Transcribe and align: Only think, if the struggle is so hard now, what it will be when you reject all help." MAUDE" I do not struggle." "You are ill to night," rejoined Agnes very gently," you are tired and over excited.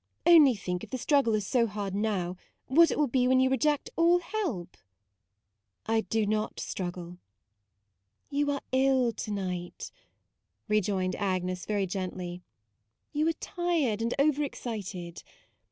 Only 0.25 0.55
think, 0.55 0.83
if 0.83 0.89
the 0.89 0.97
struggle 0.97 1.35
is 1.35 1.45
so 1.45 1.67
hard 1.67 1.93
now, 1.93 2.35
what 2.65 2.89
it 2.89 2.97
will 2.97 3.05
be 3.05 3.27
when 3.27 3.39
you 3.39 3.51
reject 3.51 3.91
all 3.95 4.17
help." 4.17 4.75
MAUDE" 4.77 4.81
I 5.95 6.01
do 6.01 6.25
not 6.25 6.59
struggle." 6.59 7.19
"You 8.31 8.49
are 8.49 8.61
ill 8.71 9.11
to 9.13 9.31
night," 9.31 9.91
rejoined 10.67 11.15
Agnes 11.17 11.67
very 11.67 11.85
gently," 11.85 12.41
you 13.13 13.27
are 13.29 13.33
tired 13.33 14.01
and 14.01 14.15
over 14.17 14.41
excited. 14.41 15.21